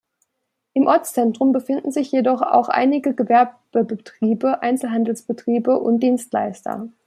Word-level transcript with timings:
Im 0.73 0.87
Ortszentrum 0.87 1.51
befinden 1.51 1.91
sich 1.91 2.11
jedoch 2.11 2.41
auch 2.41 2.69
einige 2.69 3.13
Gewerbebetriebe, 3.13 4.63
Einzelhandelsbetriebe 4.63 5.77
und 5.79 5.99
Dienstleister. 5.99 6.89